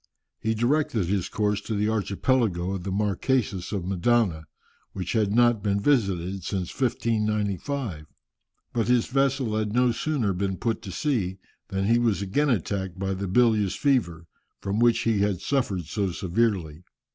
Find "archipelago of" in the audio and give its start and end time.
1.87-2.81